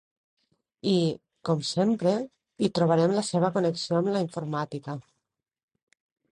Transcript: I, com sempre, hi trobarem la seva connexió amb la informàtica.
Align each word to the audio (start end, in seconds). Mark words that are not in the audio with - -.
I, 0.91 0.93
com 1.49 1.61
sempre, 1.73 2.15
hi 2.65 2.71
trobarem 2.79 3.15
la 3.19 3.25
seva 3.29 3.53
connexió 3.61 4.01
amb 4.01 4.13
la 4.17 4.25
informàtica. 4.29 4.99